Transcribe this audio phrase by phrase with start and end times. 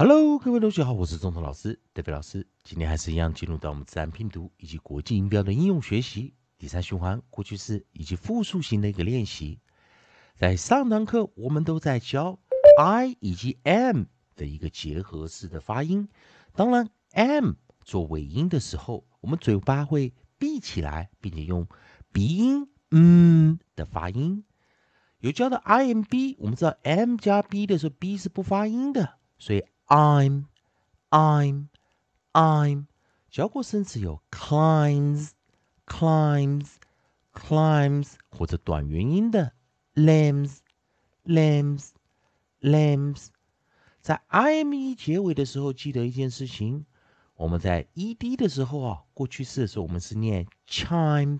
[0.00, 2.46] Hello，各位同学好，我是中通老师德飞老师。
[2.62, 9.58] 今天还是一样进入到我们自然拼读以及国际音标的应用学习第三循环过去式以及复数型的一个练习。
[10.36, 12.38] 在上堂课我们都在教
[12.80, 14.04] I 以及 M
[14.36, 16.08] 的一个结合式的发音。
[16.52, 21.66] 当然，M 做尾音的时候，我们嘴巴会闭起来，并且用
[22.12, 24.44] 鼻音嗯的发音。
[25.18, 29.64] 有教的 I M B，我们知道 M 加 B 的时候，B 是不发音的，所以。
[29.87, 30.45] I'm,
[31.09, 31.67] I'm,
[32.31, 32.85] I'm。
[33.29, 35.31] 教过生词有 climbs,
[35.85, 36.67] climbs,
[37.33, 39.53] climbs，或者短元音的
[39.95, 40.57] lambs,
[41.25, 41.89] lambs,
[42.61, 43.27] lambs。
[44.01, 46.85] 在 ime 结尾的时候，记得一件事情：
[47.35, 51.39] 我们在 ed 的时候啊，过去式的时候，我们是念 chimed,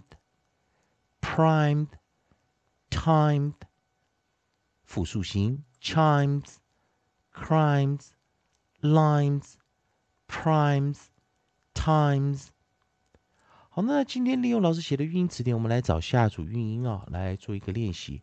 [1.22, 1.90] primed,
[2.90, 3.54] timed。
[4.84, 6.56] 复数形 chimes,
[7.34, 8.10] crimes。
[8.81, 9.55] Lines,
[10.29, 11.07] primes,
[11.75, 12.47] times。
[13.71, 18.23] 好，那今天利用老师写的语音词典，我们来找下组运音啊，来做一个练习。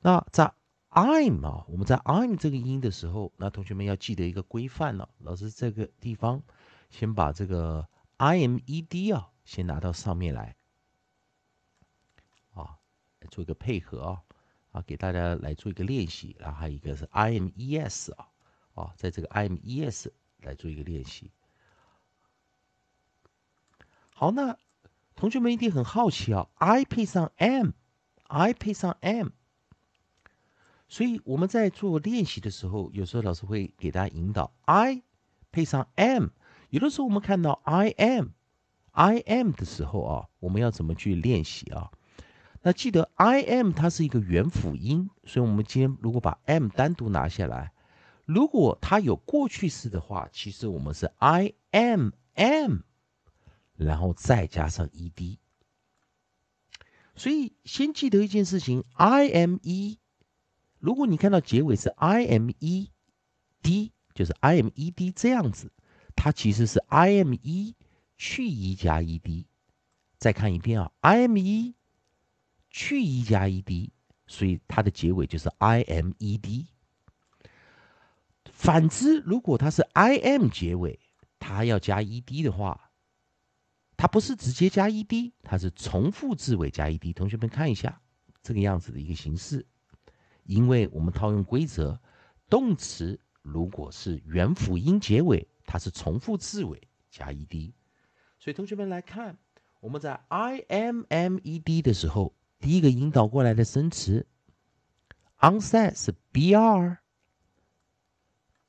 [0.00, 0.54] 那在
[0.88, 5.10] I'm 啊，我们在 I'm 这个音的时候，那同学们要记得一个规范了。
[5.18, 6.42] 老师这个地方
[6.88, 10.56] 先把这个 I M E D 啊，先拿到上面来
[12.54, 12.78] 啊，
[13.20, 14.22] 来做一个配合啊，
[14.72, 16.34] 啊，给大家来做一个练习。
[16.38, 18.29] 然后还有一个是 I M E S 啊。
[18.80, 21.30] 啊，在这个 I M E S 来做一个练习。
[24.14, 24.58] 好，那
[25.16, 29.28] 同学们一定很好奇啊，I 配上 M，I 配上 M，
[30.88, 35.02] 所以我们在做练习的时候，有时候老师会给大家引导 I
[35.52, 36.28] 配上 M。
[36.70, 41.90] 有的时候我们看到 I am，I am 的时候啊，我们要怎么去练习啊？
[42.62, 47.72] 那记得 I am 它是一个元辅音，所以我们今天如果把 M 单独拿下来。
[48.32, 52.82] 如果它有过去式的话，其实我们是 I am am，
[53.74, 55.38] 然后再加上 ed。
[57.16, 59.98] 所以先记得一件事情，I am e。
[60.78, 62.92] 如果你看到结尾是 I m e
[63.62, 65.72] d，就是 I am ed 这样子，
[66.14, 67.74] 它其实是 I am e
[68.16, 69.46] 去 e 加 ed。
[70.18, 71.74] 再看一遍啊，I am e
[72.70, 73.90] 去 e 加 ed，
[74.28, 76.66] 所以它的结尾就是 I am ed。
[78.60, 81.00] 反之，如果它是 I M 结尾，
[81.38, 82.90] 它要加 E D 的话，
[83.96, 87.14] 它不是直接加 E D，它是重复字尾加 E D。
[87.14, 88.02] 同学们看一下
[88.42, 89.64] 这个样子的一个形式，
[90.44, 91.98] 因为我们套用规则，
[92.50, 97.72] 动词如果是元辅音结尾，它是重复字尾加 E D。
[98.38, 99.38] 所以同学们来看，
[99.80, 104.26] 我们在 I M M E D 的时候，第一个引导过来的生词
[105.38, 106.98] ，onset 是 B R。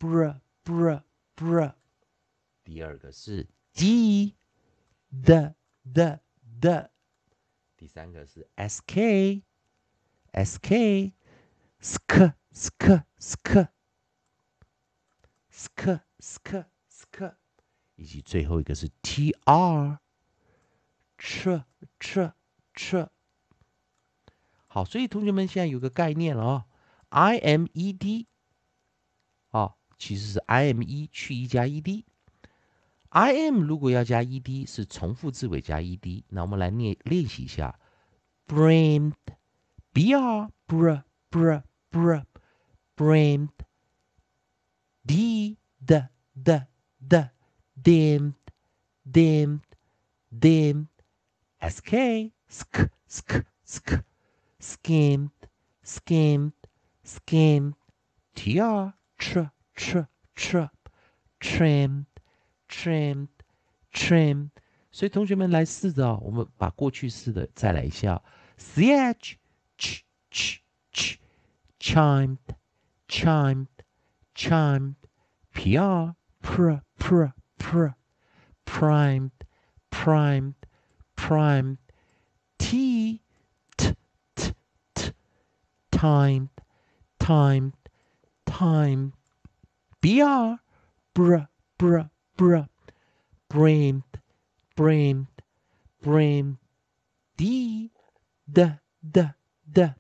[0.02, 1.04] br br
[1.36, 1.74] br，
[2.64, 4.36] 第二个是 d
[5.12, 5.54] d
[5.94, 6.20] d
[6.60, 6.90] d，
[7.78, 9.44] 第三个是 sk
[10.34, 11.14] sk
[11.80, 13.68] sk sk
[15.52, 17.36] sk sk sk，
[17.96, 20.00] 以及最后一个是 tr
[21.20, 21.64] tr
[22.74, 23.10] tr。
[24.66, 26.66] 好，所以同学们现在有个概念了啊
[27.12, 28.26] ，imed。
[30.02, 37.80] 其实是 I M E 去 E 加 E D，I M 如果要加 E D 是重复字尾加 E D，那我们来练练习一下
[38.48, 41.62] ，brained，b r br br
[41.92, 42.24] br
[42.98, 43.52] brained，d
[45.86, 46.08] d
[46.44, 46.66] d
[47.08, 47.30] d
[47.84, 48.34] dimmed
[49.06, 49.62] dimmed
[50.32, 54.04] dimmed，sk sk sk sk
[54.60, 55.30] skimmed
[55.84, 56.54] skimmed
[57.06, 60.69] skimmed，tr tr tr tr
[61.41, 62.07] trimmed
[62.69, 63.29] trimmed
[63.93, 64.51] trimmed，
[64.91, 68.23] 所以同学们来试着，我们把过去式的再来一下，
[68.59, 69.37] ch
[69.79, 70.59] ch ch
[70.93, 71.19] ch
[71.79, 72.39] chimed
[73.09, 73.67] chimed
[74.35, 74.95] chimed
[75.53, 77.95] pr pr pr pr
[78.65, 79.31] primed
[79.91, 80.55] primed
[81.15, 81.79] primed
[82.59, 83.21] t
[83.77, 83.95] t
[84.35, 84.53] t
[84.95, 85.13] t
[85.91, 86.49] timed
[87.19, 87.73] timed
[88.45, 89.13] timed
[90.01, 90.57] br,
[91.15, 91.37] br,
[91.79, 92.01] br,
[92.37, 92.59] br,
[93.49, 94.03] brained,
[94.75, 95.27] brained,
[96.03, 96.59] brained,
[97.37, 97.91] d,
[98.51, 99.23] d, d,
[99.71, 99.95] d,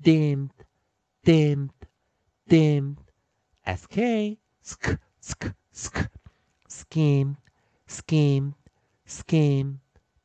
[0.00, 0.50] dimmed,
[1.24, 1.72] dimmed,
[2.48, 2.98] dimmed,
[3.66, 3.98] sk,
[4.62, 6.10] sk, sk, sk,
[6.68, 7.36] schemed,
[7.86, 8.54] schemed,
[9.06, 9.80] schemed,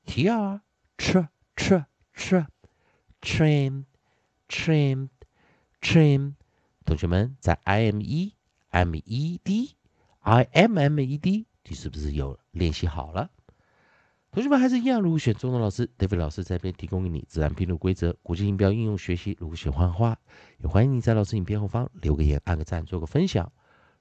[0.08, 0.50] tr,
[0.98, 1.20] tr,
[1.56, 1.76] tr,
[2.14, 2.38] tr,
[3.22, 3.86] trimmed,
[4.48, 5.10] trimmed,
[5.82, 6.36] trimmed。
[6.86, 8.33] 同学们，在 IME
[8.75, 9.77] M E D
[10.19, 13.31] I M M E D，你是不是有练习好了？
[14.33, 19.37] 同学们还是一样，如果选中的老师，David 老师在这边提供给你自然拼读规则、国际音标应用学习。
[19.39, 20.19] 如果喜欢的话，
[20.59, 23.53] 也欢迎你在老师影片后方留个言、按个赞、做个分享。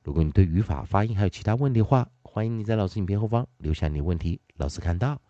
[0.01, 5.21] 如果你对语法、发音还有其他问题的话，欢迎你在老师影片后方留下你的问题，老师看到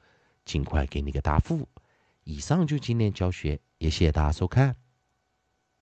[0.45, 1.67] 尽快给你个答复。
[2.23, 4.77] 以上就今天教学，也谢谢大家收看。